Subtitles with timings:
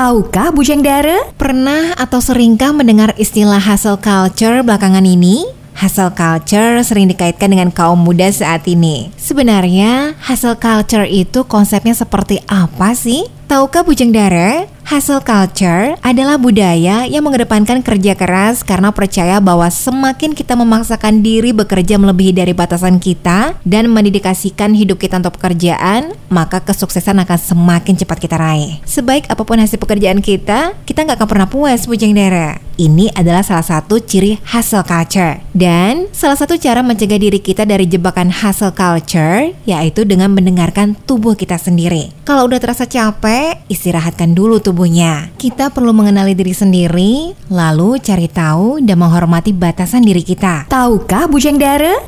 [0.00, 1.28] Tahukah Bujang Dara?
[1.36, 5.44] Pernah atau seringkah mendengar istilah hustle culture belakangan ini?
[5.76, 9.12] Hustle culture sering dikaitkan dengan kaum muda saat ini.
[9.20, 13.28] Sebenarnya, hustle culture itu konsepnya seperti apa sih?
[13.44, 14.64] Tahukah Bujang Dara?
[14.90, 21.54] Hustle culture adalah budaya yang mengedepankan kerja keras karena percaya bahwa semakin kita memaksakan diri
[21.54, 28.02] bekerja melebihi dari batasan kita dan mendedikasikan hidup kita untuk pekerjaan, maka kesuksesan akan semakin
[28.02, 28.82] cepat kita raih.
[28.82, 32.58] Sebaik apa pun hasil pekerjaan kita, kita nggak akan pernah puas, Bujang Dara.
[32.80, 35.38] Ini adalah salah satu ciri hustle culture.
[35.52, 41.36] Dan salah satu cara mencegah diri kita dari jebakan hustle culture yaitu dengan mendengarkan tubuh
[41.36, 42.10] kita sendiri.
[42.24, 45.28] Kalau udah terasa capek, istirahatkan dulu tubuh tubuhnya.
[45.36, 50.64] Kita perlu mengenali diri sendiri, lalu cari tahu dan menghormati batasan diri kita.
[50.72, 51.92] Tahukah Bujang Dara?